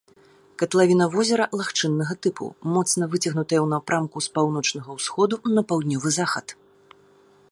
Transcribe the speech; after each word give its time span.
Катлавіна 0.61 1.05
возера 1.15 1.45
лагчыннага 1.59 2.13
тыпу, 2.25 2.45
моцна 2.77 3.03
выцягнутая 3.11 3.59
ў 3.59 3.67
напрамку 3.75 4.17
з 4.27 4.33
паўночнага 4.37 4.89
ўсходу 4.99 5.35
на 5.59 5.65
паўднёвы 5.73 6.09
захад. 6.19 6.47